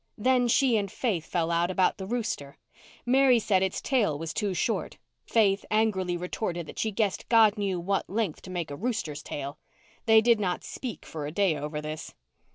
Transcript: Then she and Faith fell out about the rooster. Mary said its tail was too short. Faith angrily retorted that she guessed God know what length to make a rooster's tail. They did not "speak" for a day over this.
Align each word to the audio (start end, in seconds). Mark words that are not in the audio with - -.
Then 0.17 0.47
she 0.47 0.77
and 0.77 0.91
Faith 0.91 1.27
fell 1.27 1.51
out 1.51 1.69
about 1.69 1.99
the 1.99 2.07
rooster. 2.07 2.57
Mary 3.05 3.37
said 3.37 3.61
its 3.61 3.79
tail 3.79 4.17
was 4.17 4.33
too 4.33 4.55
short. 4.55 4.97
Faith 5.27 5.63
angrily 5.69 6.17
retorted 6.17 6.65
that 6.65 6.79
she 6.79 6.89
guessed 6.89 7.29
God 7.29 7.55
know 7.55 7.79
what 7.79 8.09
length 8.09 8.41
to 8.41 8.49
make 8.49 8.71
a 8.71 8.75
rooster's 8.75 9.21
tail. 9.21 9.59
They 10.07 10.19
did 10.19 10.39
not 10.39 10.63
"speak" 10.63 11.05
for 11.05 11.27
a 11.27 11.31
day 11.31 11.55
over 11.55 11.81
this. 11.83 12.15